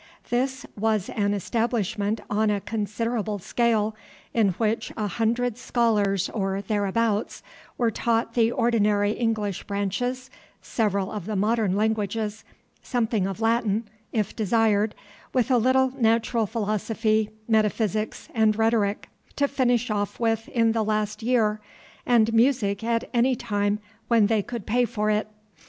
[0.31, 3.95] This was an establishment on a considerable scale,
[4.33, 7.43] in which a hundred scholars or thereabouts
[7.77, 12.43] were taught the ordinary English branches, several of the modern languages,
[12.81, 14.95] something of Latin, if desired,
[15.33, 21.21] with a little natural philosophy, metaphysics, and rhetoric, to finish off with in the last
[21.21, 21.61] year,
[22.07, 23.77] and music at any time
[24.07, 25.27] when they would pay for it.